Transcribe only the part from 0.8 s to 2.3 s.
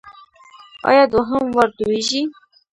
ایا دوهم وار توییږي؟